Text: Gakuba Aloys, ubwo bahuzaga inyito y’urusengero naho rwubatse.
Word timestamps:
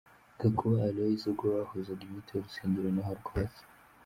Gakuba 0.39 0.75
Aloys, 0.87 1.21
ubwo 1.29 1.45
bahuzaga 1.55 2.01
inyito 2.03 2.31
y’urusengero 2.33 2.89
naho 2.95 3.11
rwubatse. 3.19 3.63